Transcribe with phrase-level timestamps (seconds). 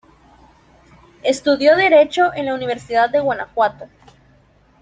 [1.21, 3.85] Estudió Derecho en la Universidad de Guanajuato.